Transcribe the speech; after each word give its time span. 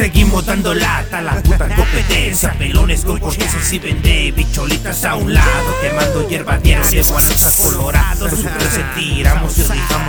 Seguimos 0.00 0.46
dando 0.46 0.72
lata 0.72 1.18
a 1.18 1.20
la 1.20 1.42
puta 1.42 1.68
competencia 1.76 2.54
Pelones 2.54 3.04
con 3.04 3.20
cortezas 3.20 3.70
y 3.70 3.78
vende 3.78 4.32
bicholitas 4.34 5.04
a 5.04 5.14
un 5.14 5.34
lado 5.34 5.76
Quemando 5.82 6.26
hierba 6.26 6.56
diaria, 6.56 7.02
guanotas 7.02 7.60
colorados 7.62 8.30
se 8.30 8.82
tiramos 8.98 9.58
y 9.58 9.60
que 9.60 9.62
se 9.62 9.68
vayan 9.68 9.99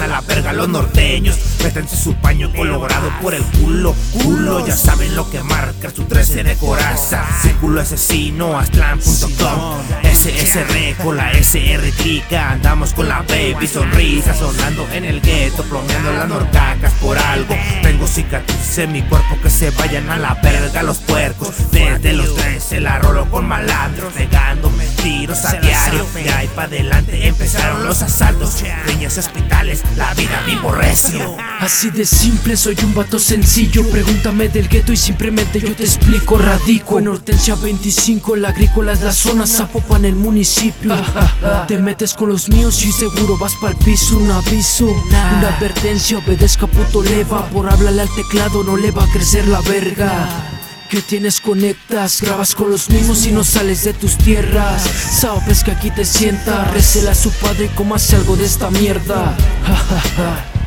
a 0.00 0.06
la 0.06 0.20
verga 0.20 0.52
los 0.52 0.68
norteños. 0.68 1.38
Métanse 1.62 1.96
su 1.96 2.14
paño 2.14 2.52
colorado 2.54 3.10
por 3.20 3.34
el 3.34 3.42
culo 3.42 3.94
Culo, 4.12 4.66
ya 4.66 4.76
saben 4.76 5.14
lo 5.14 5.30
que 5.30 5.42
marca 5.42 5.90
su 5.90 6.04
13 6.04 6.44
de 6.44 6.56
coraza. 6.56 7.24
Círculo 7.42 7.80
asesino, 7.80 8.58
astlan.com 8.58 9.80
SSR 10.02 10.96
con 11.02 11.16
la 11.16 11.32
SR 11.32 11.90
clica 11.92 12.50
Andamos 12.52 12.92
con 12.92 13.08
la 13.08 13.22
baby 13.22 13.66
sonrisa 13.66 14.34
Sonando 14.34 14.86
en 14.92 15.04
el 15.04 15.20
gueto, 15.20 15.62
plomeando 15.64 16.12
las 16.12 16.28
norcacas 16.28 16.92
por 16.94 17.18
algo. 17.18 17.54
Tengo 17.82 18.06
cicatrices 18.06 18.78
en 18.78 18.92
mi 18.92 19.02
cuerpo 19.02 19.38
que 19.42 19.50
se 19.50 19.70
vayan 19.70 20.08
a 20.10 20.18
la 20.18 20.34
verga 20.42 20.82
los 20.82 20.98
puercos. 20.98 21.70
Desde 21.70 22.12
los 22.12 22.34
13 22.34 22.80
la 22.80 22.98
rolo 22.98 23.30
con 23.30 23.46
malandros 23.46 24.14
Negándome 24.14 24.69
tiros 25.02 25.44
a 25.44 25.52
diario 25.52 26.06
De 26.14 26.30
ahí 26.30 26.48
para 26.48 26.68
adelante 26.68 27.26
empezaron 27.26 27.84
los 27.84 28.02
asaltos. 28.02 28.62
Riñas 28.86 29.18
hospitales, 29.18 29.82
la 29.96 30.12
vida 30.14 30.42
vivo 30.46 30.72
recio 30.72 31.36
Así 31.60 31.90
de 31.90 32.06
simple, 32.06 32.56
soy 32.56 32.76
un 32.82 32.94
vato 32.94 33.18
sencillo. 33.18 33.86
Pregúntame 33.90 34.48
del 34.48 34.68
gueto 34.68 34.92
y 34.92 34.96
simplemente 34.96 35.60
yo 35.60 35.74
te 35.74 35.84
explico. 35.84 36.38
Radico 36.38 36.98
en 36.98 37.08
Hortensia 37.08 37.54
25 37.54 38.36
La 38.36 38.48
agrícola 38.48 38.92
es 38.92 39.02
la 39.02 39.12
zona, 39.12 39.46
Zapopan 39.46 40.04
el 40.04 40.14
municipio. 40.14 40.94
Te 41.68 41.78
metes 41.78 42.14
con 42.14 42.30
los 42.30 42.48
míos 42.48 42.82
y 42.84 42.92
seguro 42.92 43.36
vas 43.36 43.54
pa'l 43.60 43.76
piso. 43.76 44.16
Un 44.16 44.30
aviso, 44.30 44.86
una 44.86 45.48
advertencia, 45.56 46.18
obedezca 46.18 46.66
puto 46.66 47.02
leva. 47.02 47.46
Por 47.50 47.70
hablarle 47.70 48.02
al 48.02 48.14
teclado 48.14 48.64
no 48.64 48.76
le 48.76 48.90
va 48.90 49.04
a 49.04 49.12
crecer 49.12 49.46
la 49.46 49.60
verga 49.60 50.59
que 50.90 51.00
tienes 51.02 51.40
conectas, 51.40 52.20
grabas 52.20 52.56
con 52.56 52.68
los 52.68 52.90
mismos 52.90 53.24
y 53.24 53.30
no 53.30 53.44
sales 53.44 53.84
de 53.84 53.92
tus 53.92 54.18
tierras. 54.18 54.82
Sabes 54.82 55.62
que 55.62 55.70
aquí 55.70 55.90
te 55.92 56.04
sienta, 56.04 56.64
recela 56.64 57.12
a 57.12 57.14
su 57.14 57.30
padre 57.30 57.70
y 57.72 57.94
hace 57.94 58.16
algo 58.16 58.36
de 58.36 58.44
esta 58.44 58.70
mierda. 58.72 59.36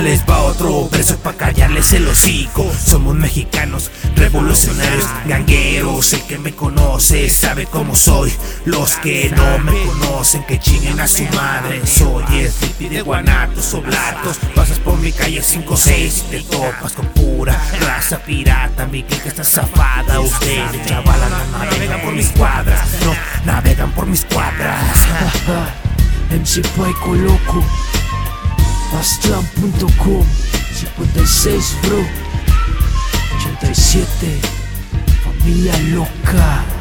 les 0.00 0.24
va 0.28 0.42
otro 0.42 0.88
verso 0.90 1.16
pa' 1.18 1.32
callarles 1.32 1.92
el 1.92 2.06
hocico. 2.06 2.70
Somos 2.72 3.14
mexicanos, 3.16 3.90
revolucionarios, 4.14 5.06
gangueros 5.26 6.12
El 6.12 6.22
que 6.22 6.38
me 6.38 6.54
conoce 6.54 7.28
sabe 7.28 7.66
cómo 7.66 7.96
soy. 7.96 8.32
Los 8.64 8.96
que 8.96 9.30
no 9.34 9.58
me 9.58 9.72
conocen 9.86 10.44
que 10.44 10.58
chinguen 10.58 11.00
a 11.00 11.08
su 11.08 11.24
madre. 11.34 11.84
Soy 11.86 12.24
el 12.80 12.90
de 12.90 13.02
guanatos 13.02 13.74
o 13.74 13.82
blatos 13.82 14.38
Pasas 14.54 14.78
por 14.78 14.98
mi 14.98 15.12
calle 15.12 15.40
5-6 15.40 16.24
y 16.28 16.30
te 16.30 16.42
topas 16.42 16.92
con 16.92 17.06
pura 17.08 17.60
raza 17.80 18.18
pirata. 18.18 18.86
Mi 18.86 19.02
clica 19.02 19.28
está 19.28 19.44
zafada 19.44 20.20
Ustedes 20.20 20.86
chavalas 20.86 21.30
no 21.50 21.64
navegan 21.64 22.00
por 22.02 22.12
mis 22.12 22.28
cuadras. 22.30 22.88
No 23.04 23.14
navegan 23.44 23.92
por 23.92 24.06
mis 24.06 24.24
cuadras. 24.24 24.78
MC 26.30 26.62
Paico 26.76 27.14
loco 27.14 27.64
Astlan.com 28.92 30.24
56 30.74 31.74
bro. 31.82 32.04
87 33.44 34.40
Familia 35.22 35.72
loca 35.94 36.77